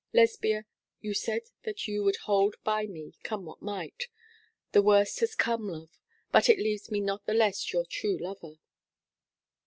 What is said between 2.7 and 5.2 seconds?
me, come what might. The worst